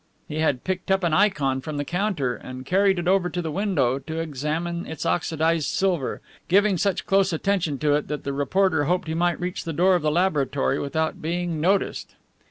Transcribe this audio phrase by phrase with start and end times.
[0.27, 3.51] He had picked up an ikon from the counter and carried it over to the
[3.51, 8.85] window to examine its oxidized silver, giving such close attention to it that the reporter
[8.85, 12.15] hoped he might reach the door of the laboratory without being noticed.